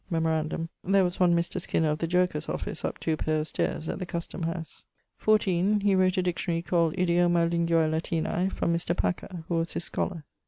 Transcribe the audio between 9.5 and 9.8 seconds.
was